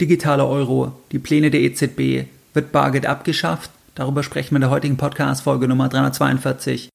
[0.00, 3.70] digitaler Euro, die Pläne der EZB, wird Bargeld abgeschafft?
[3.94, 6.88] Darüber sprechen wir in der heutigen Podcast-Folge Nummer 342.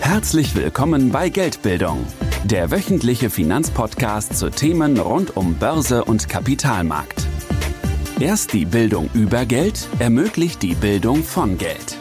[0.00, 2.06] Herzlich willkommen bei Geldbildung,
[2.44, 7.26] der wöchentliche Finanzpodcast zu Themen rund um Börse und Kapitalmarkt.
[8.18, 11.98] Erst die Bildung über Geld ermöglicht die Bildung von Geld.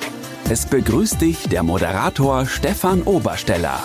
[0.50, 3.82] Es begrüßt dich der Moderator Stefan Obersteller.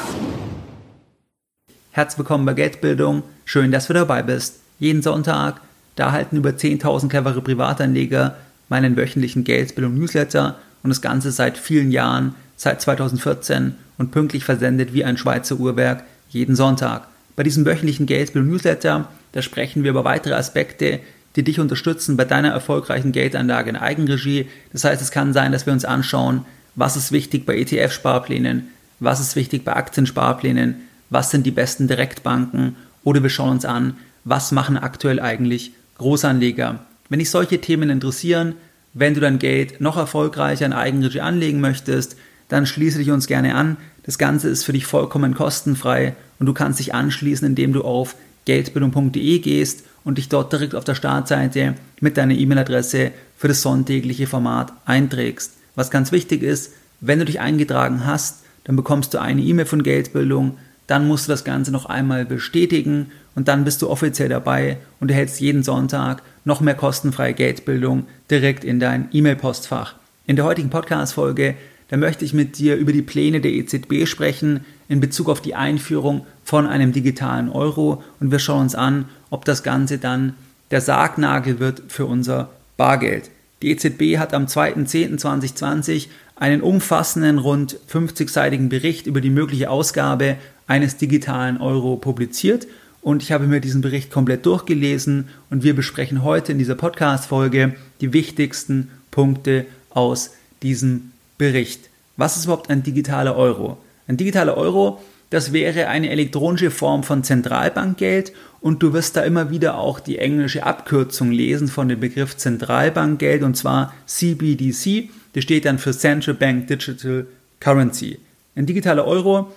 [1.91, 3.25] Herzlich willkommen bei Geldbildung.
[3.45, 4.60] Schön, dass du dabei bist.
[4.81, 5.61] Jeden Sonntag,
[5.95, 8.35] da erhalten über 10.000 clevere Privatanleger
[8.71, 15.05] meinen wöchentlichen Geldbildung-Newsletter und das Ganze seit vielen Jahren, seit 2014 und pünktlich versendet wie
[15.05, 17.07] ein Schweizer Uhrwerk jeden Sonntag.
[17.37, 21.01] Bei diesem wöchentlichen Geldbildung-Newsletter, da sprechen wir über weitere Aspekte,
[21.37, 24.49] die dich unterstützen bei deiner erfolgreichen Geldanlage in Eigenregie.
[24.73, 28.69] Das heißt, es kann sein, dass wir uns anschauen, was ist wichtig bei ETF-Sparplänen,
[28.99, 30.77] was ist wichtig bei Aktiensparplänen,
[31.11, 36.81] was sind die besten Direktbanken oder wir schauen uns an, was machen aktuell eigentlich Großanleger.
[37.09, 38.55] Wenn dich solche Themen interessieren,
[38.95, 42.17] wenn du dein Geld noch erfolgreicher in Eigenregie anlegen möchtest,
[42.49, 43.77] dann schließe dich uns gerne an.
[44.05, 48.17] Das Ganze ist für dich vollkommen kostenfrei und du kannst dich anschließen, indem du auf
[48.45, 54.27] geldbildung.de gehst und dich dort direkt auf der Startseite mit deiner E-Mail-Adresse für das sonntägliche
[54.27, 55.53] Format einträgst.
[55.75, 59.83] Was ganz wichtig ist, wenn du dich eingetragen hast, dann bekommst du eine E-Mail von
[59.83, 60.59] Geldbildung
[60.91, 65.09] dann musst du das Ganze noch einmal bestätigen und dann bist du offiziell dabei und
[65.09, 69.95] erhältst jeden Sonntag noch mehr kostenfreie Geldbildung direkt in dein E-Mail-Postfach.
[70.27, 71.55] In der heutigen Podcast-Folge,
[71.89, 75.55] da möchte ich mit dir über die Pläne der EZB sprechen in Bezug auf die
[75.55, 80.35] Einführung von einem digitalen Euro und wir schauen uns an, ob das Ganze dann
[80.73, 83.31] der Sargnagel wird für unser Bargeld.
[83.63, 90.37] Die EZB hat am 2.10.2020 einen umfassenden, rund 50-seitigen Bericht über die mögliche Ausgabe
[90.71, 92.69] eines digitalen Euro publiziert
[93.03, 97.75] und ich habe mir diesen Bericht komplett durchgelesen und wir besprechen heute in dieser Podcast-Folge
[98.01, 100.31] die wichtigsten Punkte aus
[100.63, 101.91] diesem Bericht.
[102.17, 103.79] Was ist überhaupt ein digitaler Euro?
[104.07, 109.51] Ein digitaler Euro, das wäre eine elektronische Form von Zentralbankgeld und du wirst da immer
[109.51, 115.09] wieder auch die englische Abkürzung lesen von dem Begriff Zentralbankgeld und zwar CBDC.
[115.33, 117.27] Das steht dann für Central Bank Digital
[117.59, 118.21] Currency.
[118.55, 119.51] Ein digitaler Euro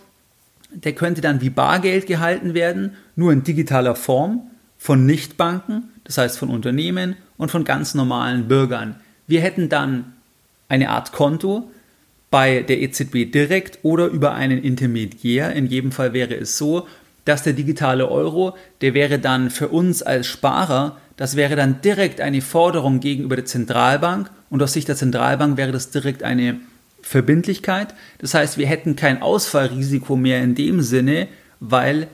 [0.73, 6.37] der könnte dann wie Bargeld gehalten werden, nur in digitaler Form von Nichtbanken, das heißt
[6.37, 8.95] von Unternehmen und von ganz normalen Bürgern.
[9.27, 10.13] Wir hätten dann
[10.67, 11.69] eine Art Konto
[12.29, 15.53] bei der EZB direkt oder über einen Intermediär.
[15.53, 16.87] In jedem Fall wäre es so,
[17.25, 22.19] dass der digitale Euro, der wäre dann für uns als Sparer, das wäre dann direkt
[22.21, 26.59] eine Forderung gegenüber der Zentralbank und aus Sicht der Zentralbank wäre das direkt eine
[27.03, 27.93] Verbindlichkeit.
[28.17, 31.27] Das heißt, wir hätten kein Ausfallrisiko mehr in dem Sinne,
[31.59, 32.07] weil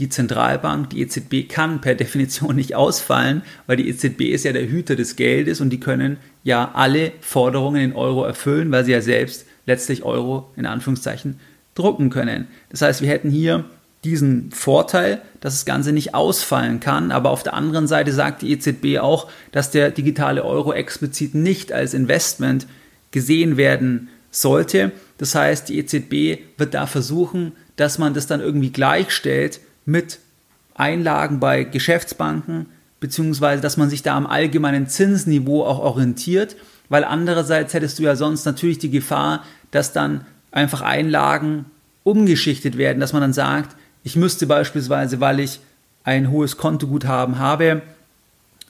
[0.00, 4.68] die Zentralbank, die EZB kann per Definition nicht ausfallen, weil die EZB ist ja der
[4.68, 9.02] Hüter des Geldes und die können ja alle Forderungen in Euro erfüllen, weil sie ja
[9.02, 11.38] selbst letztlich Euro in Anführungszeichen
[11.74, 12.48] drucken können.
[12.70, 13.64] Das heißt, wir hätten hier
[14.02, 18.50] diesen Vorteil, dass das Ganze nicht ausfallen kann, aber auf der anderen Seite sagt die
[18.52, 22.66] EZB auch, dass der digitale Euro explizit nicht als Investment
[23.10, 24.92] gesehen werden sollte.
[25.18, 30.18] Das heißt, die EZB wird da versuchen, dass man das dann irgendwie gleichstellt mit
[30.74, 32.66] Einlagen bei Geschäftsbanken,
[33.00, 36.56] beziehungsweise dass man sich da am allgemeinen Zinsniveau auch orientiert,
[36.88, 41.66] weil andererseits hättest du ja sonst natürlich die Gefahr, dass dann einfach Einlagen
[42.02, 45.60] umgeschichtet werden, dass man dann sagt, ich müsste beispielsweise, weil ich
[46.04, 47.82] ein hohes Kontoguthaben habe,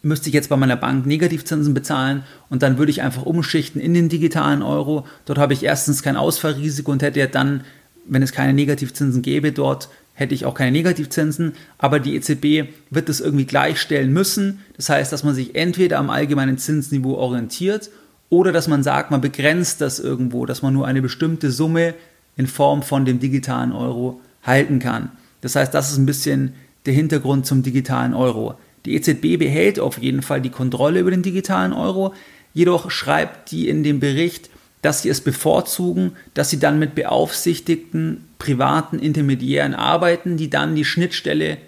[0.02, 3.94] müsste ich jetzt bei meiner Bank Negativzinsen bezahlen und dann würde ich einfach umschichten in
[3.94, 5.06] den digitalen Euro.
[5.26, 7.62] Dort habe ich erstens kein Ausfallrisiko und hätte ja dann,
[8.06, 13.08] wenn es keine Negativzinsen gäbe, dort hätte ich auch keine Negativzinsen, aber die EZB wird
[13.08, 14.60] das irgendwie gleichstellen müssen.
[14.76, 17.90] Das heißt, dass man sich entweder am allgemeinen Zinsniveau orientiert
[18.28, 21.94] oder dass man sagt, man begrenzt das irgendwo, dass man nur eine bestimmte Summe
[22.36, 25.10] in Form von dem digitalen Euro halten kann.
[25.40, 26.54] Das heißt, das ist ein bisschen
[26.86, 28.56] der Hintergrund zum digitalen Euro.
[28.84, 32.14] Die EZB behält auf jeden Fall die Kontrolle über den digitalen Euro,
[32.54, 34.50] jedoch schreibt die in dem Bericht,
[34.82, 40.86] dass sie es bevorzugen, dass sie dann mit beaufsichtigten privaten Intermediären arbeiten, die dann die
[40.86, 41.58] Schnittstelle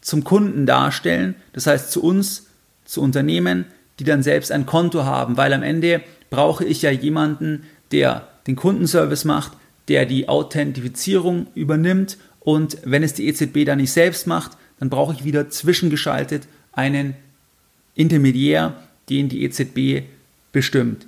[0.00, 2.46] zum Kunden darstellen, das heißt zu uns,
[2.84, 3.66] zu Unternehmen,
[3.98, 8.56] die dann selbst ein Konto haben, weil am Ende brauche ich ja jemanden, der den
[8.56, 9.52] Kundenservice macht,
[9.88, 15.14] der die Authentifizierung übernimmt und wenn es die EZB dann nicht selbst macht, dann brauche
[15.14, 17.14] ich wieder zwischengeschaltet einen
[17.94, 18.74] Intermediär,
[19.08, 20.06] den die EZB
[20.52, 21.06] bestimmt.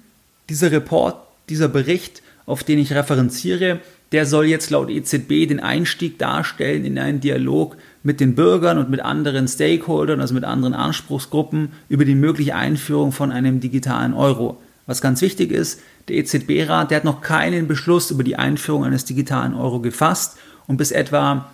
[0.49, 1.17] Dieser Report,
[1.49, 3.81] dieser Bericht, auf den ich referenziere,
[4.13, 8.89] der soll jetzt laut EZB den Einstieg darstellen in einen Dialog mit den Bürgern und
[8.89, 14.59] mit anderen Stakeholdern, also mit anderen Anspruchsgruppen über die mögliche Einführung von einem digitalen Euro.
[14.87, 19.05] Was ganz wichtig ist, der EZB-Rat, der hat noch keinen Beschluss über die Einführung eines
[19.05, 20.37] digitalen Euro gefasst
[20.69, 21.51] und bis etwa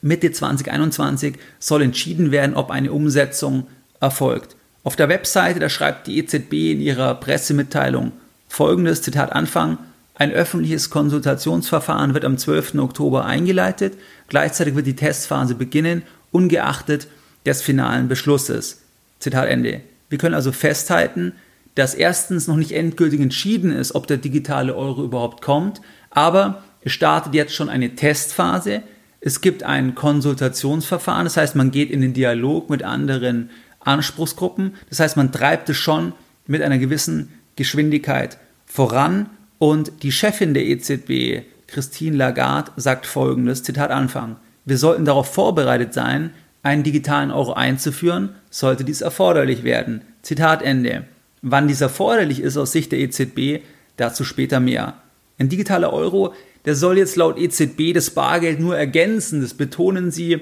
[0.00, 3.66] Mitte 2021 soll entschieden werden, ob eine Umsetzung
[4.00, 4.56] erfolgt.
[4.84, 8.12] Auf der Webseite, da schreibt die EZB in ihrer Pressemitteilung
[8.48, 9.78] folgendes, Zitat Anfang,
[10.14, 12.74] ein öffentliches Konsultationsverfahren wird am 12.
[12.76, 13.94] Oktober eingeleitet.
[14.28, 16.02] Gleichzeitig wird die Testphase beginnen,
[16.32, 17.06] ungeachtet
[17.46, 18.82] des finalen Beschlusses.
[19.20, 19.80] Zitat Ende.
[20.08, 21.34] Wir können also festhalten,
[21.76, 25.80] dass erstens noch nicht endgültig entschieden ist, ob der digitale Euro überhaupt kommt,
[26.10, 28.82] aber es startet jetzt schon eine Testphase.
[29.20, 33.50] Es gibt ein Konsultationsverfahren, das heißt, man geht in den Dialog mit anderen
[33.80, 34.74] Anspruchsgruppen.
[34.88, 36.12] Das heißt, man treibt es schon
[36.46, 39.30] mit einer gewissen Geschwindigkeit voran.
[39.58, 45.94] Und die Chefin der EZB, Christine Lagarde, sagt folgendes, Zitat Anfang, wir sollten darauf vorbereitet
[45.94, 46.30] sein,
[46.62, 50.02] einen digitalen Euro einzuführen, sollte dies erforderlich werden.
[50.22, 51.04] Zitat Ende.
[51.42, 53.64] Wann dies erforderlich ist aus Sicht der EZB,
[53.96, 54.94] dazu später mehr.
[55.38, 60.40] Ein digitaler Euro, der soll jetzt laut EZB das Bargeld nur ergänzen, das betonen sie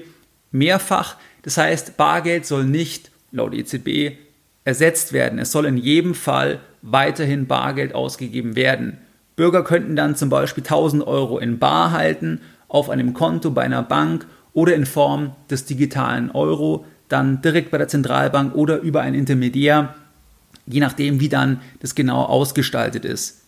[0.51, 1.17] mehrfach.
[1.43, 4.17] Das heißt, Bargeld soll nicht laut EZB
[4.65, 5.39] ersetzt werden.
[5.39, 8.97] Es soll in jedem Fall weiterhin Bargeld ausgegeben werden.
[9.35, 13.83] Bürger könnten dann zum Beispiel 1000 Euro in Bar halten, auf einem Konto bei einer
[13.83, 19.15] Bank oder in Form des digitalen Euro, dann direkt bei der Zentralbank oder über einen
[19.15, 19.95] Intermediär
[20.67, 23.41] je nachdem, wie dann das genau ausgestaltet ist.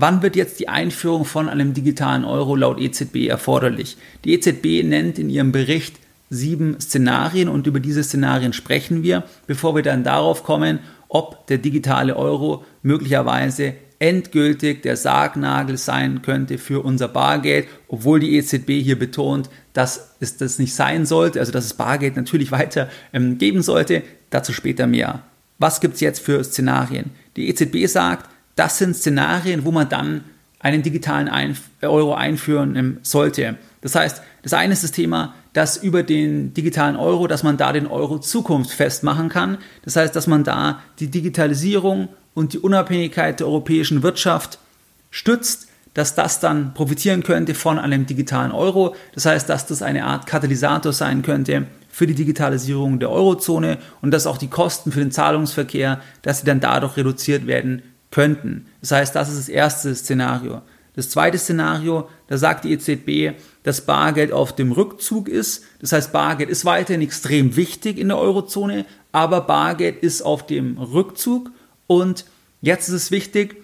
[0.00, 3.98] Wann wird jetzt die Einführung von einem digitalen Euro laut EZB erforderlich?
[4.24, 5.96] Die EZB nennt in ihrem Bericht
[6.30, 11.58] sieben Szenarien und über diese Szenarien sprechen wir, bevor wir dann darauf kommen, ob der
[11.58, 18.98] digitale Euro möglicherweise endgültig der Sargnagel sein könnte für unser Bargeld, obwohl die EZB hier
[18.98, 23.60] betont, dass es das nicht sein sollte, also dass es Bargeld natürlich weiter ähm, geben
[23.60, 24.02] sollte.
[24.30, 25.24] Dazu später mehr
[25.60, 27.10] was gibt es jetzt für Szenarien?
[27.36, 28.28] Die EZB sagt,
[28.60, 30.22] das sind Szenarien, wo man dann
[30.58, 33.56] einen digitalen Einf Euro einführen sollte.
[33.80, 37.72] Das heißt, das eine ist das Thema, dass über den digitalen Euro, dass man da
[37.72, 39.56] den Euro Zukunft festmachen kann.
[39.82, 44.58] Das heißt, dass man da die Digitalisierung und die Unabhängigkeit der europäischen Wirtschaft
[45.10, 48.94] stützt, dass das dann profitieren könnte von einem digitalen Euro.
[49.14, 54.10] Das heißt, dass das eine Art Katalysator sein könnte für die Digitalisierung der Eurozone und
[54.10, 58.66] dass auch die Kosten für den Zahlungsverkehr, dass sie dann dadurch reduziert werden könnten.
[58.80, 60.62] Das heißt, das ist das erste Szenario.
[60.96, 65.64] Das zweite Szenario, da sagt die EZB, dass Bargeld auf dem Rückzug ist.
[65.80, 70.78] Das heißt, Bargeld ist weiterhin extrem wichtig in der Eurozone, aber Bargeld ist auf dem
[70.78, 71.50] Rückzug
[71.86, 72.24] und
[72.60, 73.56] jetzt ist es wichtig,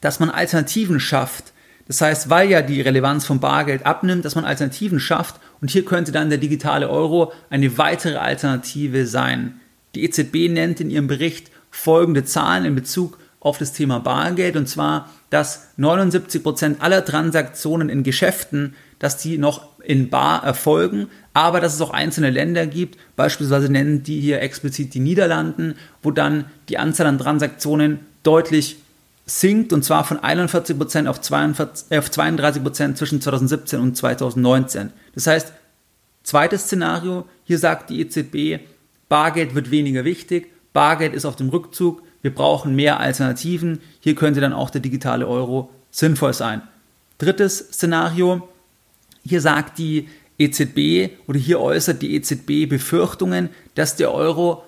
[0.00, 1.52] dass man Alternativen schafft.
[1.86, 5.84] Das heißt, weil ja die Relevanz von Bargeld abnimmt, dass man Alternativen schafft und hier
[5.84, 9.60] könnte dann der digitale Euro eine weitere Alternative sein.
[9.94, 14.56] Die EZB nennt in ihrem Bericht folgende Zahlen in Bezug auf das Thema Bargeld.
[14.56, 21.08] Und zwar, dass 79 Prozent aller Transaktionen in Geschäften, dass die noch in Bar erfolgen,
[21.34, 26.10] aber dass es auch einzelne Länder gibt, beispielsweise nennen die hier explizit die Niederlanden, wo
[26.10, 28.78] dann die Anzahl an Transaktionen deutlich
[29.26, 29.74] sinkt.
[29.74, 34.90] Und zwar von 41% auf, 42, äh, auf 32% zwischen 2017 und 2019.
[35.14, 35.52] Das heißt,
[36.22, 38.64] zweites Szenario, hier sagt die EZB,
[39.10, 44.40] Bargeld wird weniger wichtig, Bargeld ist auf dem Rückzug, wir brauchen mehr Alternativen, hier könnte
[44.40, 46.62] dann auch der digitale Euro sinnvoll sein.
[47.18, 48.48] Drittes Szenario,
[49.22, 54.64] hier sagt die EZB oder hier äußert die EZB Befürchtungen, dass der Euro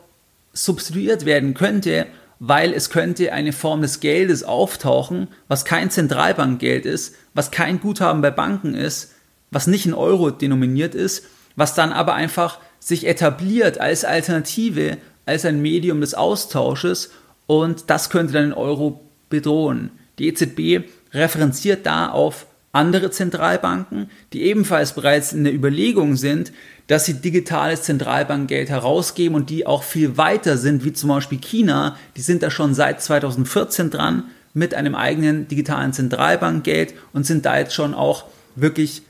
[0.53, 2.07] substituiert werden könnte
[2.39, 8.23] weil es könnte eine Form des Geldes auftauchen, was kein Zentralbankgeld ist, was kein Guthaben
[8.23, 9.15] bei Banken ist,
[9.51, 15.45] was nicht in Euro denominiert ist, was dann aber einfach sich etabliert als Alternative, als
[15.45, 17.11] ein Medium des Austausches
[17.47, 19.91] und das könnte dann den Euro bedrohen.
[20.19, 26.53] Die EZB referenziert da auf andere Zentralbanken, die ebenfalls bereits in der Überlegung sind,
[26.89, 31.97] dass sie digitales Zentralbankgeld herausgeben und die auch viel weiter sind, wie zum Beispiel China.
[32.17, 37.59] Die sind da schon seit 2014 dran mit einem eigenen digitalen Zentralbankgeld und sind da
[37.59, 38.25] jetzt schon auch
[38.55, 39.03] wirklich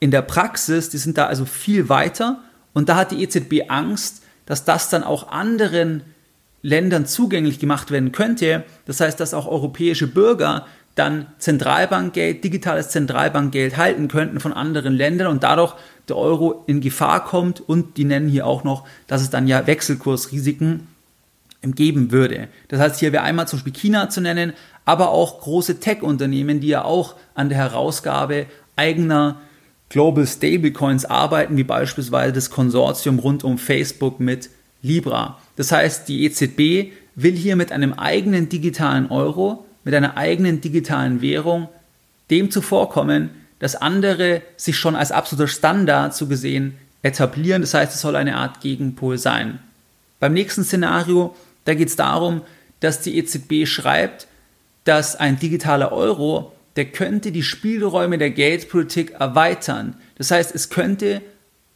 [0.00, 2.42] in der Praxis, die sind da also viel weiter.
[2.74, 6.02] Und da hat die EZB Angst, dass das dann auch anderen
[6.64, 8.64] Ländern zugänglich gemacht werden könnte.
[8.86, 15.26] Das heißt, dass auch europäische Bürger dann Zentralbankgeld, digitales Zentralbankgeld halten könnten von anderen Ländern
[15.26, 15.74] und dadurch
[16.08, 19.66] der Euro in Gefahr kommt und die nennen hier auch noch, dass es dann ja
[19.66, 20.86] Wechselkursrisiken
[21.62, 22.48] geben würde.
[22.68, 24.54] Das heißt, hier wäre einmal zum Beispiel China zu nennen,
[24.86, 29.40] aber auch große Tech-Unternehmen, die ja auch an der Herausgabe eigener
[29.90, 34.48] Global Stablecoins arbeiten, wie beispielsweise das Konsortium rund um Facebook mit
[34.80, 35.38] Libra.
[35.56, 41.20] Das heißt, die EZB will hier mit einem eigenen digitalen Euro, mit einer eigenen digitalen
[41.20, 41.68] Währung
[42.30, 47.62] dem zuvorkommen, dass andere sich schon als absoluter Standard zu gesehen etablieren.
[47.62, 49.58] Das heißt, es soll eine Art Gegenpol sein.
[50.20, 51.34] Beim nächsten Szenario,
[51.64, 52.42] da geht es darum,
[52.80, 54.26] dass die EZB schreibt,
[54.84, 59.96] dass ein digitaler Euro, der könnte die Spielräume der Geldpolitik erweitern.
[60.16, 61.22] Das heißt, es könnte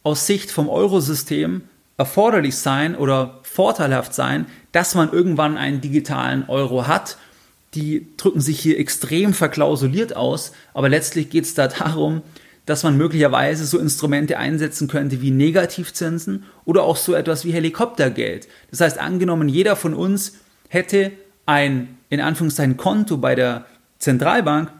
[0.03, 1.61] aus Sicht vom Eurosystem
[1.99, 7.17] erforderlich sein oder vorteilhaft sein, dass man irgendwann einen digitalen Euro hat.
[7.73, 12.21] Die drücken sich hier extrem verklausuliert aus, aber letztlich geht es da darum,
[12.65, 18.47] dass man möglicherweise so Instrumente einsetzen könnte wie Negativzinsen oder auch so etwas wie Helikoptergeld.
[18.71, 20.35] Das heißt, angenommen, jeder von uns
[20.69, 21.11] hätte
[21.45, 23.65] ein in Anführungszeichen Konto bei der
[23.97, 24.71] Zentralbank,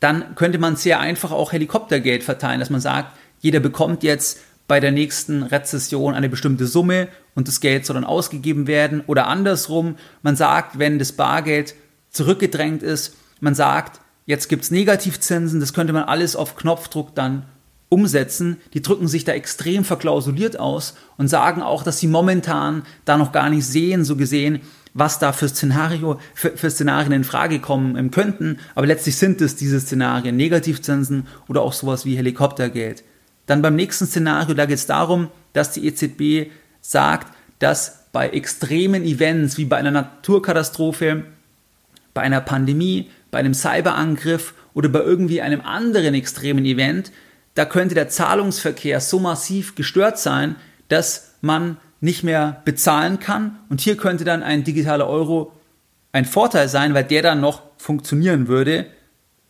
[0.00, 4.78] dann könnte man sehr einfach auch Helikoptergeld verteilen, dass man sagt, jeder bekommt jetzt bei
[4.78, 9.02] der nächsten Rezession eine bestimmte Summe und das Geld soll dann ausgegeben werden.
[9.06, 11.74] Oder andersrum, man sagt, wenn das Bargeld
[12.10, 17.46] zurückgedrängt ist, man sagt, jetzt gibt es Negativzinsen, das könnte man alles auf Knopfdruck dann
[17.88, 18.58] umsetzen.
[18.74, 23.32] Die drücken sich da extrem verklausuliert aus und sagen auch, dass sie momentan da noch
[23.32, 24.60] gar nicht sehen, so gesehen,
[24.92, 28.58] was da für, Szenario, für, für Szenarien in Frage kommen ähm, könnten.
[28.74, 33.04] Aber letztlich sind es diese Szenarien, Negativzinsen oder auch sowas wie Helikoptergeld.
[33.48, 39.04] Dann beim nächsten Szenario, da geht es darum, dass die EZB sagt, dass bei extremen
[39.04, 41.24] Events wie bei einer Naturkatastrophe,
[42.14, 47.10] bei einer Pandemie, bei einem Cyberangriff oder bei irgendwie einem anderen extremen Event,
[47.54, 50.56] da könnte der Zahlungsverkehr so massiv gestört sein,
[50.88, 53.58] dass man nicht mehr bezahlen kann.
[53.70, 55.52] Und hier könnte dann ein digitaler Euro
[56.12, 58.86] ein Vorteil sein, weil der dann noch funktionieren würde.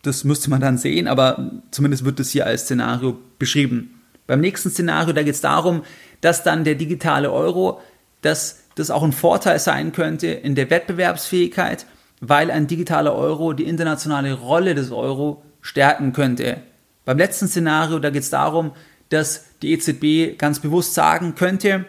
[0.03, 4.01] Das müsste man dann sehen, aber zumindest wird es hier als Szenario beschrieben.
[4.27, 5.83] Beim nächsten Szenario, da geht es darum,
[6.21, 7.81] dass dann der digitale Euro,
[8.23, 11.87] dass das auch ein Vorteil sein könnte in der Wettbewerbsfähigkeit,
[12.21, 16.59] weil ein digitaler Euro die internationale Rolle des Euro stärken könnte.
[17.05, 18.73] Beim letzten Szenario, da geht es darum,
[19.09, 21.87] dass die EZB ganz bewusst sagen könnte,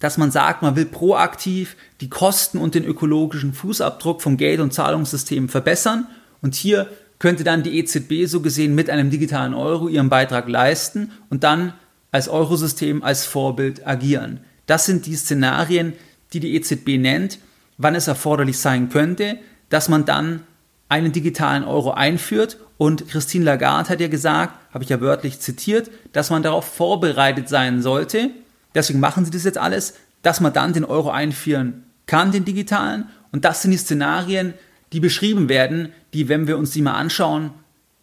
[0.00, 4.72] dass man sagt, man will proaktiv die Kosten und den ökologischen Fußabdruck vom Geld- und
[4.72, 6.08] Zahlungssystem verbessern.
[6.40, 6.88] Und hier
[7.22, 11.72] könnte dann die EZB so gesehen mit einem digitalen Euro ihren Beitrag leisten und dann
[12.10, 14.40] als Eurosystem als Vorbild agieren.
[14.66, 15.94] Das sind die Szenarien,
[16.34, 17.38] die die EZB nennt,
[17.78, 19.38] wann es erforderlich sein könnte,
[19.70, 20.42] dass man dann
[20.90, 22.58] einen digitalen Euro einführt.
[22.76, 27.48] Und Christine Lagarde hat ja gesagt, habe ich ja wörtlich zitiert, dass man darauf vorbereitet
[27.48, 28.30] sein sollte,
[28.74, 33.08] Deswegen machen sie das jetzt alles, dass man dann den Euro einführen kann, den digitalen.
[33.32, 34.54] Und das sind die Szenarien,
[34.92, 37.50] die beschrieben werden, die, wenn wir uns die mal anschauen,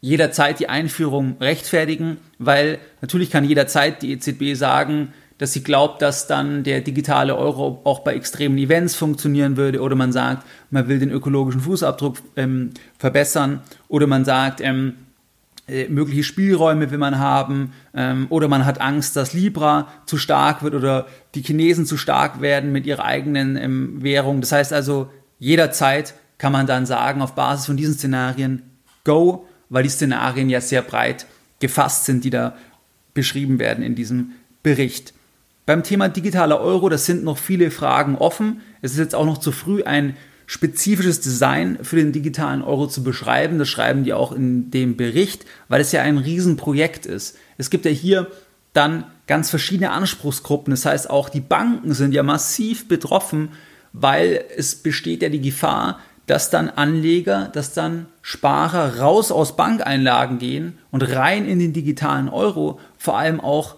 [0.02, 6.28] jederzeit die Einführung rechtfertigen, weil natürlich kann jederzeit die EZB sagen, dass sie glaubt, dass
[6.28, 9.82] dann der digitale Euro auch bei extremen Events funktionieren würde.
[9.82, 13.62] Oder man sagt, man will den ökologischen Fußabdruck ähm, verbessern.
[13.88, 14.96] Oder man sagt, ähm,
[15.70, 17.72] äh, mögliche Spielräume will man haben.
[17.94, 22.42] Ähm, oder man hat Angst, dass Libra zu stark wird oder die Chinesen zu stark
[22.42, 24.42] werden mit ihrer eigenen ähm, Währung.
[24.42, 28.64] Das heißt also, jederzeit kann man dann sagen, auf Basis von diesen Szenarien,
[29.04, 31.28] go, weil die Szenarien ja sehr breit
[31.60, 32.56] gefasst sind, die da
[33.14, 34.32] beschrieben werden in diesem
[34.64, 35.14] Bericht.
[35.66, 38.62] Beim Thema digitaler Euro, das sind noch viele Fragen offen.
[38.82, 40.18] Es ist jetzt auch noch zu früh, ein
[40.48, 43.60] spezifisches Design für den digitalen Euro zu beschreiben.
[43.60, 47.38] Das schreiben die auch in dem Bericht, weil es ja ein Riesenprojekt ist.
[47.60, 48.32] Es gibt ja hier
[48.74, 50.72] dann ganz verschiedene Anspruchsgruppen.
[50.72, 53.50] Das heißt, auch die Banken sind ja massiv betroffen,
[53.94, 60.38] weil es besteht ja die Gefahr, dass dann Anleger, dass dann Sparer raus aus Bankeinlagen
[60.38, 63.78] gehen und rein in den digitalen Euro, vor allem auch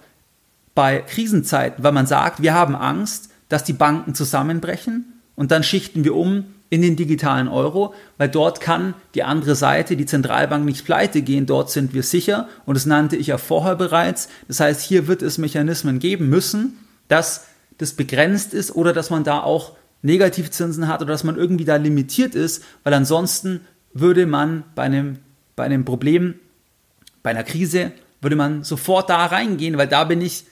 [0.76, 6.04] bei Krisenzeiten, weil man sagt, wir haben Angst, dass die Banken zusammenbrechen und dann schichten
[6.04, 10.86] wir um in den digitalen Euro, weil dort kann die andere Seite, die Zentralbank, nicht
[10.86, 11.46] pleite gehen.
[11.46, 14.28] Dort sind wir sicher und das nannte ich ja vorher bereits.
[14.50, 17.46] Das heißt, hier wird es Mechanismen geben müssen, dass
[17.78, 21.76] das begrenzt ist oder dass man da auch Negativzinsen hat oder dass man irgendwie da
[21.76, 23.62] limitiert ist, weil ansonsten
[23.94, 25.20] würde man bei einem,
[25.56, 26.36] bei einem Problem,
[27.24, 27.92] bei einer Krise,
[28.22, 30.46] würde man sofort da reingehen, weil da bin ich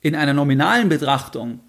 [0.00, 1.60] in einer nominalen Betrachtung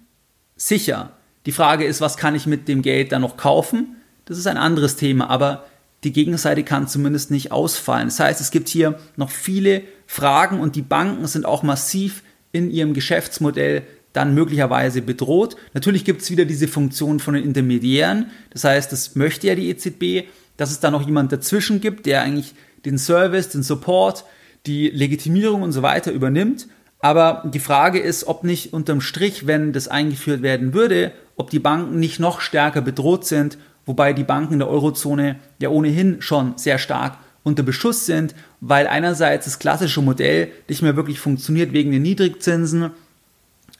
[0.56, 1.12] sicher.
[1.46, 3.96] Die Frage ist, was kann ich mit dem Geld dann noch kaufen?
[4.24, 5.64] Das ist ein anderes Thema, aber
[6.04, 8.08] die Gegenseite kann zumindest nicht ausfallen.
[8.08, 12.70] Das heißt, es gibt hier noch viele Fragen und die Banken sind auch massiv in
[12.70, 15.56] ihrem Geschäftsmodell dann möglicherweise bedroht.
[15.74, 18.30] Natürlich gibt es wieder diese Funktion von den Intermediären.
[18.50, 22.22] Das heißt, das möchte ja die EZB, dass es da noch jemand dazwischen gibt, der
[22.22, 22.54] eigentlich
[22.84, 24.24] den Service, den Support,
[24.66, 26.68] die Legitimierung und so weiter übernimmt.
[27.00, 31.58] Aber die Frage ist, ob nicht unterm Strich, wenn das eingeführt werden würde, ob die
[31.58, 36.56] Banken nicht noch stärker bedroht sind, wobei die Banken in der Eurozone ja ohnehin schon
[36.56, 41.90] sehr stark unter Beschuss sind, weil einerseits das klassische Modell nicht mehr wirklich funktioniert wegen
[41.90, 42.90] den Niedrigzinsen.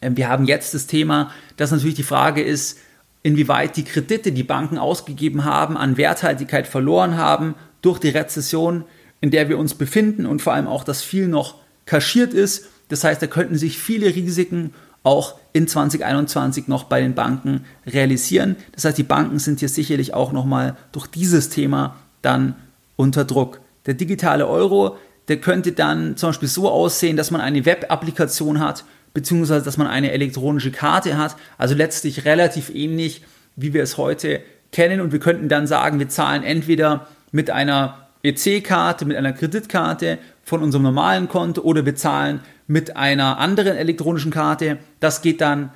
[0.03, 2.79] Ähm, wir haben jetzt das Thema, dass natürlich die Frage ist,
[3.23, 8.85] inwieweit die Kredite, die Banken ausgegeben haben, an Werthaltigkeit verloren haben durch die Rezession,
[9.21, 11.55] in der wir uns befinden und vor allem auch, dass viel noch
[11.87, 12.67] kaschiert ist.
[12.89, 18.57] Das heißt, da könnten sich viele Risiken auch in 2021 noch bei den Banken realisieren.
[18.73, 22.55] Das heißt, die Banken sind hier sicherlich auch nochmal durch dieses Thema dann
[22.97, 23.61] unter Druck.
[23.87, 24.97] Der digitale Euro,
[25.29, 29.87] der könnte dann zum Beispiel so aussehen, dass man eine Web-Applikation hat, beziehungsweise dass man
[29.87, 31.37] eine elektronische Karte hat.
[31.59, 33.23] Also letztlich relativ ähnlich,
[33.57, 34.41] wie wir es heute
[34.73, 35.01] kennen.
[35.01, 40.63] Und wir könnten dann sagen, wir zahlen entweder mit einer EC-Karte, mit einer Kreditkarte von
[40.63, 44.79] unserem normalen Konto oder wir zahlen mit einer anderen elektronischen Karte.
[45.01, 45.71] Das geht dann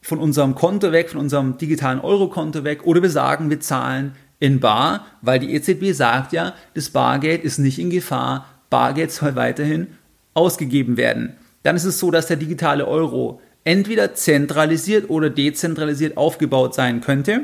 [0.00, 2.86] von unserem Konto weg, von unserem digitalen Euro-Konto weg.
[2.86, 7.58] Oder wir sagen, wir zahlen in Bar, weil die EZB sagt ja, das Bargeld ist
[7.58, 9.88] nicht in Gefahr, Bargeld soll weiterhin
[10.34, 11.36] ausgegeben werden.
[11.62, 17.42] Dann ist es so, dass der digitale Euro entweder zentralisiert oder dezentralisiert aufgebaut sein könnte.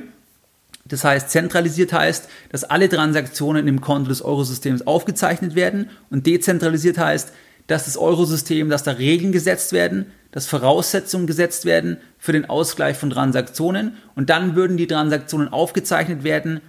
[0.87, 6.99] Das heißt, zentralisiert heißt, dass alle Transaktionen im Konto des Eurosystems aufgezeichnet werden und dezentralisiert
[6.99, 7.33] heißt,
[7.67, 12.99] dass das Eurosystem, dass da Regeln gesetzt werden, dass Voraussetzungen gesetzt werden für den Ausgleich
[12.99, 16.61] von Transaktionen und dann würden die Transaktionen aufgezeichnet werden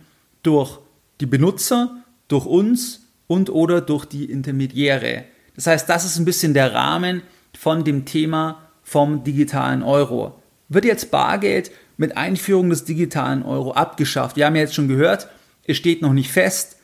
[0.43, 0.79] durch
[1.19, 1.97] die Benutzer,
[2.27, 5.23] durch uns und oder durch die Intermediäre.
[5.55, 7.21] Das heißt, das ist ein bisschen der Rahmen
[7.57, 10.39] von dem Thema vom digitalen Euro.
[10.69, 14.35] Wird jetzt Bargeld mit Einführung des digitalen Euro abgeschafft?
[14.35, 15.27] Wir haben ja jetzt schon gehört,
[15.65, 16.77] es steht noch nicht fest,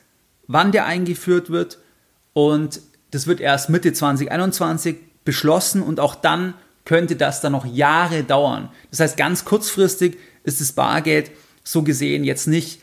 [0.46, 1.78] wann der eingeführt wird
[2.32, 8.24] und das wird erst Mitte 2021 beschlossen und auch dann könnte das dann noch Jahre
[8.24, 8.70] dauern.
[8.90, 11.30] Das heißt, ganz kurzfristig ist das Bargeld
[11.62, 12.80] so gesehen jetzt nicht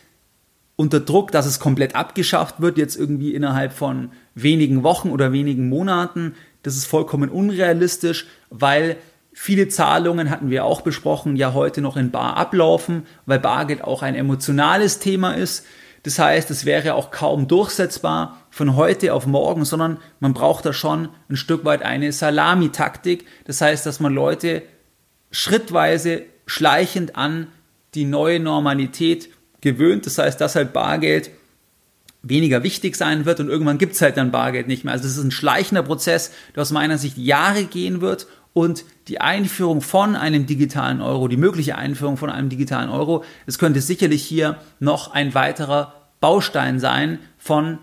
[0.76, 5.68] unter Druck, dass es komplett abgeschafft wird, jetzt irgendwie innerhalb von wenigen Wochen oder wenigen
[5.68, 6.36] Monaten.
[6.64, 8.98] Das ist vollkommen unrealistisch, weil
[9.34, 14.02] viele Zahlungen, hatten wir auch besprochen, ja heute noch in Bar ablaufen, weil Bargeld auch
[14.02, 15.66] ein emotionales Thema ist.
[16.04, 20.74] Das heißt, es wäre auch kaum durchsetzbar von heute auf morgen, sondern man braucht da
[20.74, 23.26] schon ein Stück weit eine Salamitaktik.
[23.46, 24.64] Das heißt, dass man Leute
[25.32, 27.48] schrittweise schleichend an
[27.94, 29.30] die neue Normalität
[29.62, 30.06] gewöhnt.
[30.06, 31.32] Das heißt, dass halt Bargeld
[32.22, 34.94] weniger wichtig sein wird und irgendwann gibt es halt dann Bargeld nicht mehr.
[34.94, 39.22] Also es ist ein schleichender Prozess, der aus meiner Sicht Jahre gehen wird und die
[39.22, 44.24] Einführung von einem digitalen Euro, die mögliche Einführung von einem digitalen Euro, es könnte sicherlich
[44.24, 47.78] hier noch ein weiterer Baustein sein von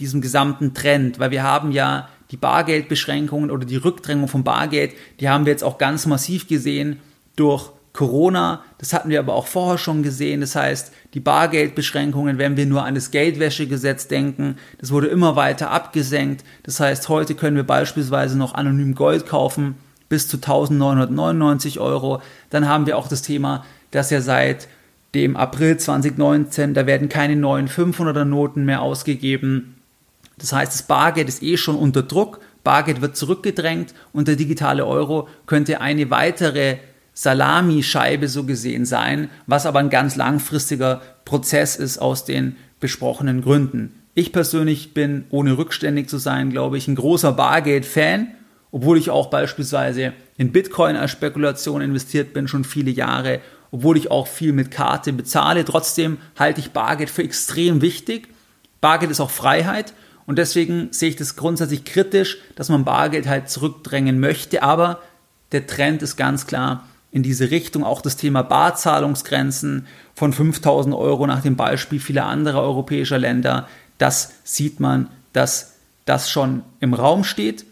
[0.00, 5.28] diesem gesamten Trend, weil wir haben ja die Bargeldbeschränkungen oder die Rückdrängung von Bargeld, die
[5.28, 6.98] haben wir jetzt auch ganz massiv gesehen
[7.36, 10.42] durch Corona, das hatten wir aber auch vorher schon gesehen.
[10.42, 15.70] Das heißt, die Bargeldbeschränkungen, wenn wir nur an das Geldwäschegesetz denken, das wurde immer weiter
[15.70, 16.44] abgesenkt.
[16.62, 19.76] Das heißt, heute können wir beispielsweise noch anonym Gold kaufen
[20.08, 22.22] bis zu 1999 Euro.
[22.50, 24.68] Dann haben wir auch das Thema, dass ja seit
[25.14, 29.76] dem April 2019, da werden keine neuen 500er Noten mehr ausgegeben.
[30.36, 32.40] Das heißt, das Bargeld ist eh schon unter Druck.
[32.62, 36.76] Bargeld wird zurückgedrängt und der digitale Euro könnte eine weitere
[37.18, 44.02] Salamischeibe so gesehen sein, was aber ein ganz langfristiger Prozess ist aus den besprochenen Gründen.
[44.14, 48.28] Ich persönlich bin, ohne rückständig zu sein, glaube ich, ein großer Bargeld-Fan,
[48.70, 54.10] obwohl ich auch beispielsweise in Bitcoin als Spekulation investiert bin, schon viele Jahre, obwohl ich
[54.10, 55.64] auch viel mit Karte bezahle.
[55.64, 58.28] Trotzdem halte ich Bargeld für extrem wichtig.
[58.82, 59.94] Bargeld ist auch Freiheit
[60.26, 65.00] und deswegen sehe ich das grundsätzlich kritisch, dass man Bargeld halt zurückdrängen möchte, aber
[65.52, 66.84] der Trend ist ganz klar,
[67.16, 67.82] in diese Richtung.
[67.82, 73.66] Auch das Thema Barzahlungsgrenzen von 5000 Euro nach dem Beispiel vieler anderer europäischer Länder.
[73.96, 77.64] Das sieht man, dass das schon im Raum steht.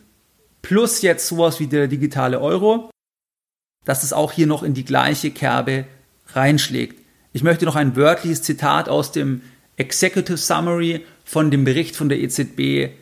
[0.63, 2.89] Plus jetzt sowas wie der digitale Euro,
[3.85, 5.85] dass es auch hier noch in die gleiche Kerbe
[6.33, 6.99] reinschlägt.
[7.35, 9.43] Ich möchte noch ein wörtliches Zitat aus dem
[9.77, 12.95] Executive Summary von dem Bericht von der EZB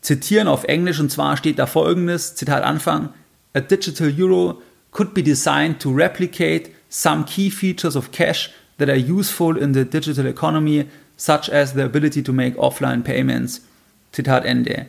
[0.00, 3.10] zitieren auf Englisch und zwar steht da folgendes, Zitat Anfang,
[3.52, 4.60] A digital euro
[4.94, 9.84] could be designed to replicate some key features of cash that are useful in the
[9.84, 13.60] digital economy, such as the ability to make offline payments.
[14.12, 14.86] Zitat Ende.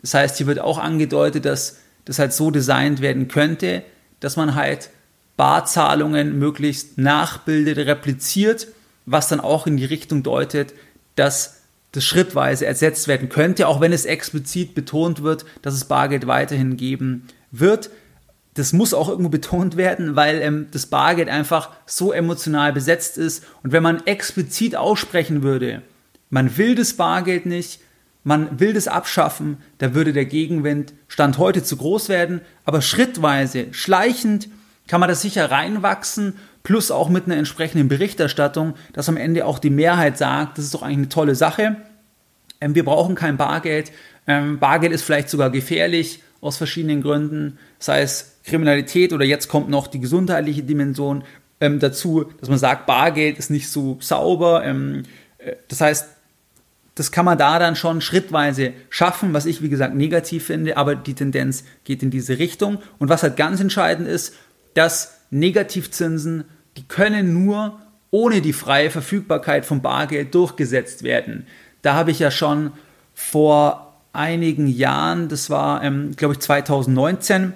[0.00, 3.82] Das heißt, hier wird auch angedeutet, dass das halt so designt werden könnte,
[4.20, 4.90] dass man halt
[5.36, 8.68] Barzahlungen möglichst nachbildet, repliziert,
[9.06, 10.72] was dann auch in die Richtung deutet,
[11.16, 16.26] dass das schrittweise ersetzt werden könnte, auch wenn es explizit betont wird, dass es Bargeld
[16.26, 17.90] weiterhin geben wird.
[18.58, 23.44] Das muss auch irgendwo betont werden, weil ähm, das Bargeld einfach so emotional besetzt ist.
[23.62, 25.82] Und wenn man explizit aussprechen würde,
[26.28, 27.80] man will das Bargeld nicht,
[28.24, 32.40] man will das abschaffen, da würde der Gegenwind Stand heute zu groß werden.
[32.64, 34.48] Aber schrittweise, schleichend
[34.88, 39.60] kann man das sicher reinwachsen, plus auch mit einer entsprechenden Berichterstattung, dass am Ende auch
[39.60, 41.76] die Mehrheit sagt, das ist doch eigentlich eine tolle Sache.
[42.60, 43.92] Ähm, wir brauchen kein Bargeld.
[44.26, 49.68] Ähm, Bargeld ist vielleicht sogar gefährlich aus verschiedenen Gründen, sei es Kriminalität oder jetzt kommt
[49.68, 51.24] noch die gesundheitliche Dimension
[51.60, 54.64] ähm, dazu, dass man sagt, Bargeld ist nicht so sauber.
[54.64, 55.04] Ähm,
[55.38, 56.08] äh, das heißt,
[56.94, 60.96] das kann man da dann schon schrittweise schaffen, was ich wie gesagt negativ finde, aber
[60.96, 62.78] die Tendenz geht in diese Richtung.
[62.98, 64.34] Und was halt ganz entscheidend ist,
[64.74, 66.44] dass Negativzinsen,
[66.76, 67.78] die können nur
[68.10, 71.46] ohne die freie Verfügbarkeit von Bargeld durchgesetzt werden.
[71.82, 72.72] Da habe ich ja schon
[73.14, 77.52] vor einigen Jahren, das war, ähm, glaube ich, 2019,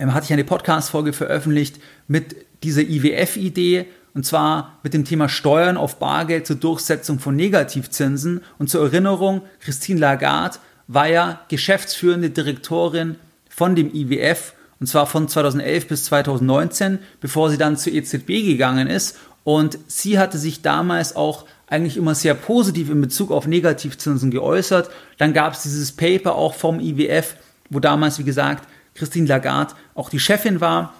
[0.00, 1.76] ähm, hatte ich eine Podcast-Folge veröffentlicht
[2.08, 2.34] mit
[2.64, 8.42] dieser IWF-Idee und zwar mit dem Thema Steuern auf Bargeld zur Durchsetzung von Negativzinsen.
[8.58, 10.58] Und zur Erinnerung, Christine Lagarde
[10.88, 13.16] war ja geschäftsführende Direktorin
[13.48, 18.88] von dem IWF und zwar von 2011 bis 2019, bevor sie dann zur EZB gegangen
[18.88, 19.18] ist.
[19.44, 24.90] Und sie hatte sich damals auch eigentlich immer sehr positiv in Bezug auf Negativzinsen geäußert.
[25.18, 27.36] Dann gab es dieses Paper auch vom IWF,
[27.68, 30.94] wo damals, wie gesagt, Christine Lagarde auch die Chefin war.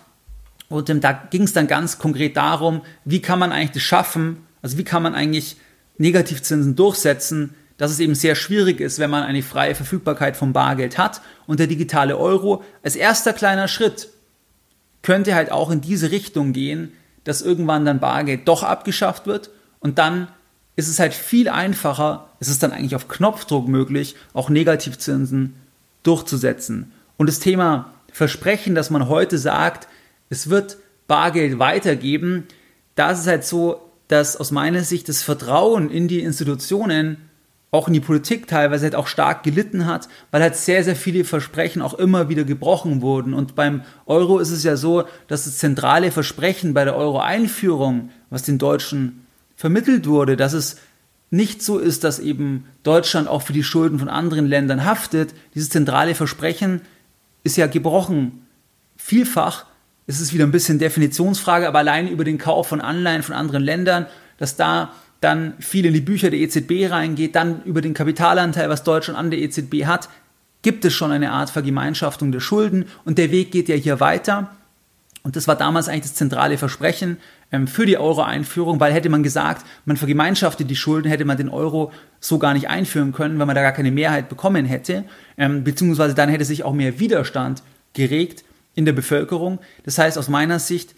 [0.68, 4.38] Und ähm, da ging es dann ganz konkret darum, wie kann man eigentlich das schaffen,
[4.62, 5.56] also wie kann man eigentlich
[5.98, 10.98] Negativzinsen durchsetzen, dass es eben sehr schwierig ist, wenn man eine freie Verfügbarkeit vom Bargeld
[10.98, 11.22] hat.
[11.46, 14.08] Und der digitale Euro als erster kleiner Schritt
[15.02, 16.92] könnte halt auch in diese Richtung gehen,
[17.24, 19.50] dass irgendwann dann Bargeld doch abgeschafft wird
[19.80, 20.28] und dann
[20.76, 25.54] ist es halt viel einfacher, es ist dann eigentlich auf Knopfdruck möglich, auch Negativzinsen
[26.02, 26.92] durchzusetzen.
[27.20, 29.88] Und das Thema Versprechen, dass man heute sagt,
[30.30, 32.44] es wird Bargeld weitergeben,
[32.94, 37.18] da ist es halt so, dass aus meiner Sicht das Vertrauen in die Institutionen,
[37.72, 41.24] auch in die Politik teilweise halt auch stark gelitten hat, weil halt sehr, sehr viele
[41.24, 43.34] Versprechen auch immer wieder gebrochen wurden.
[43.34, 48.44] Und beim Euro ist es ja so, dass das zentrale Versprechen bei der Euro-Einführung, was
[48.44, 50.78] den Deutschen vermittelt wurde, dass es
[51.28, 55.34] nicht so ist, dass eben Deutschland auch für die Schulden von anderen Ländern haftet.
[55.54, 56.80] Dieses zentrale Versprechen
[57.42, 58.46] ist ja gebrochen.
[58.96, 59.66] Vielfach
[60.06, 63.62] ist es wieder ein bisschen Definitionsfrage, aber allein über den Kauf von Anleihen von anderen
[63.62, 64.06] Ländern,
[64.38, 68.82] dass da dann viel in die Bücher der EZB reingeht, dann über den Kapitalanteil, was
[68.82, 70.08] Deutschland an der EZB hat,
[70.62, 74.50] gibt es schon eine Art Vergemeinschaftung der Schulden und der Weg geht ja hier weiter.
[75.22, 77.18] Und das war damals eigentlich das zentrale Versprechen
[77.66, 81.92] für die Euro-Einführung, weil hätte man gesagt, man vergemeinschaftet die Schulden, hätte man den Euro
[82.20, 85.04] so gar nicht einführen können, weil man da gar keine Mehrheit bekommen hätte,
[85.36, 89.58] ähm, beziehungsweise dann hätte sich auch mehr Widerstand geregt in der Bevölkerung.
[89.84, 90.94] Das heißt, aus meiner Sicht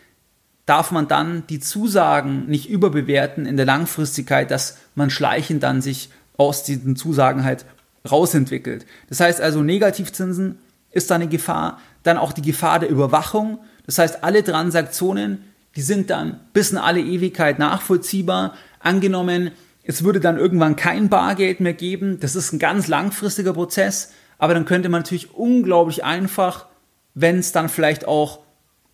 [0.66, 6.10] darf man dann die Zusagen nicht überbewerten in der Langfristigkeit, dass man schleichend dann sich
[6.36, 7.64] aus diesen Zusagen halt
[8.10, 8.86] rausentwickelt.
[9.08, 10.58] Das heißt also, Negativzinsen
[10.90, 13.58] ist da eine Gefahr, dann auch die Gefahr der Überwachung.
[13.86, 15.44] Das heißt, alle Transaktionen,
[15.76, 18.54] die sind dann bis in alle Ewigkeit nachvollziehbar.
[18.78, 19.52] Angenommen,
[19.84, 22.20] es würde dann irgendwann kein Bargeld mehr geben.
[22.20, 24.12] Das ist ein ganz langfristiger Prozess.
[24.38, 26.66] Aber dann könnte man natürlich unglaublich einfach,
[27.14, 28.40] wenn es dann vielleicht auch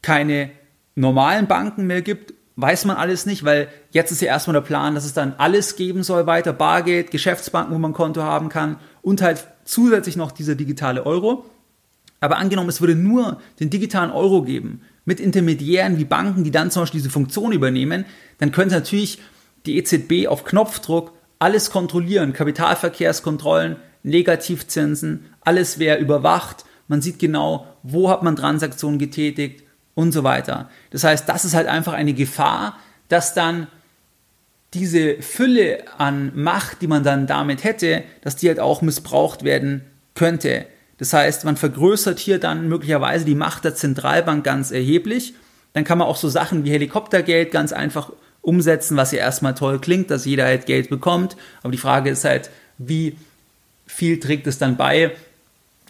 [0.02, 0.50] keine
[0.94, 4.96] normalen Banken mehr gibt, weiß man alles nicht, weil jetzt ist ja erstmal der Plan,
[4.96, 8.76] dass es dann alles geben soll weiter, Bargeld, Geschäftsbanken, wo man ein Konto haben kann
[9.00, 11.44] und halt zusätzlich noch dieser digitale Euro.
[12.20, 16.70] Aber angenommen, es würde nur den digitalen Euro geben, mit Intermediären wie Banken, die dann
[16.70, 18.04] zum Beispiel diese Funktion übernehmen,
[18.36, 19.18] dann könnte natürlich
[19.64, 28.10] die EZB auf Knopfdruck alles kontrollieren, Kapitalverkehrskontrollen, Negativzinsen, alles wäre überwacht, man sieht genau, wo
[28.10, 30.68] hat man Transaktionen getätigt und so weiter.
[30.90, 32.76] Das heißt, das ist halt einfach eine Gefahr,
[33.08, 33.66] dass dann
[34.74, 39.86] diese Fülle an Macht, die man dann damit hätte, dass die halt auch missbraucht werden
[40.14, 40.66] könnte.
[40.98, 45.34] Das heißt, man vergrößert hier dann möglicherweise die Macht der Zentralbank ganz erheblich.
[45.72, 48.10] Dann kann man auch so Sachen wie Helikoptergeld ganz einfach
[48.42, 51.36] umsetzen, was ja erstmal toll klingt, dass jeder halt Geld bekommt.
[51.62, 53.16] Aber die Frage ist halt, wie
[53.86, 55.12] viel trägt es dann bei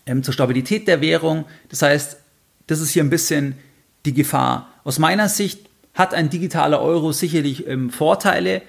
[0.07, 1.47] ähm, zur Stabilität der Währung?
[1.71, 2.19] Das heißt,
[2.67, 3.55] das ist hier ein bisschen
[4.05, 4.69] die Gefahr.
[4.85, 8.63] Aus meiner Sicht hat ein digitaler Euro sicherlich ähm, Vorteile,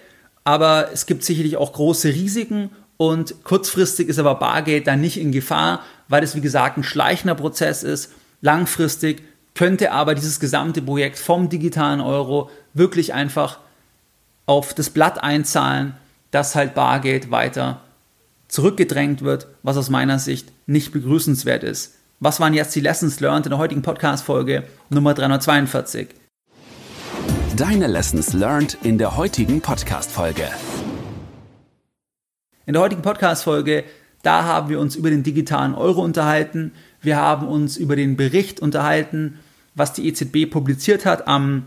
[0.43, 5.31] aber es gibt sicherlich auch große Risiken und kurzfristig ist aber Bargeld dann nicht in
[5.31, 8.12] Gefahr, weil es wie gesagt ein schleichender Prozess ist.
[8.41, 9.23] Langfristig
[9.55, 13.59] könnte aber dieses gesamte Projekt vom digitalen Euro wirklich einfach
[14.45, 15.95] auf das Blatt einzahlen,
[16.31, 17.79] dass halt Bargeld weiter
[18.49, 21.95] zurückgedrängt wird, was aus meiner Sicht nicht begrüßenswert ist.
[22.19, 26.09] Was waren jetzt die Lessons learned in der heutigen Podcast-Folge Nummer 342?
[27.55, 30.49] Deine Lessons learned in der heutigen Podcast-Folge.
[32.69, 33.84] In der heutigen Podcast-Folge,
[34.21, 36.71] da haben wir uns über den digitalen Euro unterhalten.
[37.01, 39.39] Wir haben uns über den Bericht unterhalten,
[39.73, 41.65] was die EZB publiziert hat am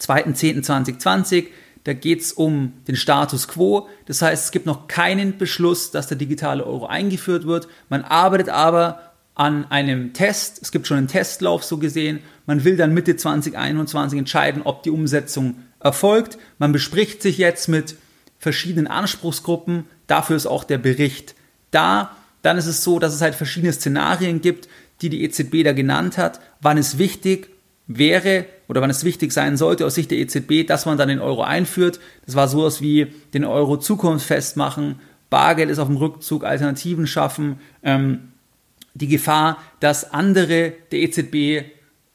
[0.00, 1.46] 2.10.2020.
[1.84, 3.86] Da geht es um den Status quo.
[4.06, 7.68] Das heißt, es gibt noch keinen Beschluss, dass der digitale Euro eingeführt wird.
[7.88, 10.58] Man arbeitet aber an einem Test.
[10.60, 12.18] Es gibt schon einen Testlauf so gesehen.
[12.46, 16.36] Man will dann Mitte 2021 entscheiden, ob die Umsetzung erfolgt.
[16.58, 17.94] Man bespricht sich jetzt mit
[18.38, 19.86] verschiedenen Anspruchsgruppen.
[20.06, 21.34] Dafür ist auch der Bericht
[21.70, 22.16] da.
[22.42, 24.68] Dann ist es so, dass es halt verschiedene Szenarien gibt,
[25.02, 26.40] die die EZB da genannt hat.
[26.60, 27.48] Wann es wichtig
[27.86, 31.20] wäre oder wann es wichtig sein sollte aus Sicht der EZB, dass man dann den
[31.20, 32.00] Euro einführt.
[32.24, 37.58] Das war sowas wie den Euro zukunftsfest machen, Bargeld ist auf dem Rückzug, Alternativen schaffen,
[37.82, 38.32] ähm,
[38.94, 41.66] die Gefahr, dass andere der EZB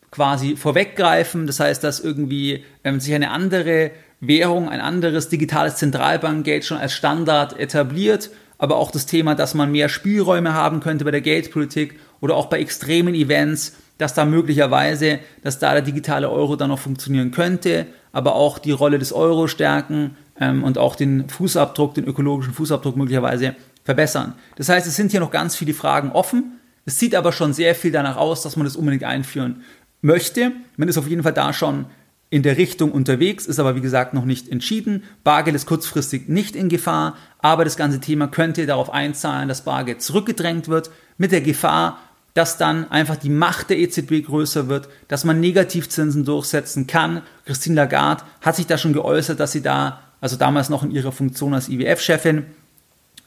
[0.09, 6.63] quasi vorweggreifen, das heißt, dass irgendwie ähm, sich eine andere Währung, ein anderes digitales Zentralbankgeld
[6.63, 8.29] schon als Standard etabliert,
[8.59, 12.45] aber auch das Thema, dass man mehr Spielräume haben könnte bei der Geldpolitik oder auch
[12.45, 17.87] bei extremen Events, dass da möglicherweise, dass da der digitale Euro dann noch funktionieren könnte,
[18.13, 22.95] aber auch die Rolle des Euro stärken ähm, und auch den Fußabdruck, den ökologischen Fußabdruck
[22.95, 24.35] möglicherweise verbessern.
[24.55, 26.59] Das heißt, es sind hier noch ganz viele Fragen offen.
[26.85, 29.63] Es sieht aber schon sehr viel danach aus, dass man das unbedingt einführen
[30.01, 30.51] möchte.
[30.77, 31.85] Man ist auf jeden Fall da schon
[32.31, 35.03] in der Richtung unterwegs, ist aber wie gesagt noch nicht entschieden.
[35.25, 40.01] Bargeld ist kurzfristig nicht in Gefahr, aber das ganze Thema könnte darauf einzahlen, dass Bargeld
[40.01, 41.99] zurückgedrängt wird, mit der Gefahr,
[42.33, 47.21] dass dann einfach die Macht der EZB größer wird, dass man Negativzinsen durchsetzen kann.
[47.45, 51.11] Christine Lagarde hat sich da schon geäußert, dass sie da, also damals noch in ihrer
[51.11, 52.45] Funktion als IWF-Chefin,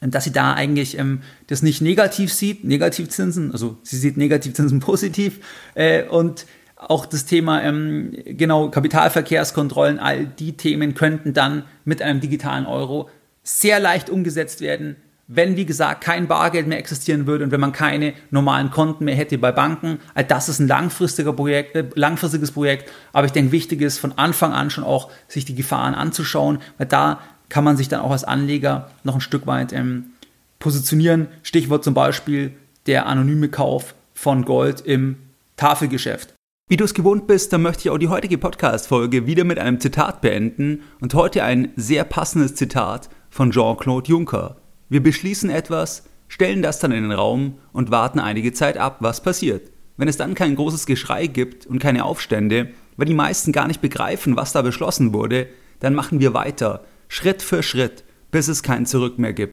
[0.00, 5.40] dass sie da eigentlich ähm, das nicht negativ sieht, Negativzinsen, also sie sieht Negativzinsen positiv
[5.74, 6.46] äh, und
[6.88, 13.08] auch das Thema ähm, genau Kapitalverkehrskontrollen, all die Themen könnten dann mit einem digitalen Euro
[13.42, 17.72] sehr leicht umgesetzt werden, wenn, wie gesagt, kein Bargeld mehr existieren würde und wenn man
[17.72, 19.98] keine normalen Konten mehr hätte bei Banken.
[20.14, 24.12] Also das ist ein langfristiger Projekt, äh, langfristiges Projekt, aber ich denke, wichtig ist von
[24.18, 28.10] Anfang an schon auch, sich die Gefahren anzuschauen, weil da kann man sich dann auch
[28.10, 30.06] als Anleger noch ein Stück weit ähm,
[30.58, 31.28] positionieren.
[31.42, 32.52] Stichwort zum Beispiel
[32.86, 35.16] der anonyme Kauf von Gold im
[35.56, 36.33] Tafelgeschäft.
[36.66, 39.80] Wie du es gewohnt bist, dann möchte ich auch die heutige Podcast-Folge wieder mit einem
[39.80, 44.56] Zitat beenden und heute ein sehr passendes Zitat von Jean-Claude Juncker.
[44.88, 49.22] Wir beschließen etwas, stellen das dann in den Raum und warten einige Zeit ab, was
[49.22, 49.72] passiert.
[49.98, 53.82] Wenn es dann kein großes Geschrei gibt und keine Aufstände, weil die meisten gar nicht
[53.82, 55.48] begreifen, was da beschlossen wurde,
[55.80, 59.52] dann machen wir weiter, Schritt für Schritt, bis es kein Zurück mehr gibt.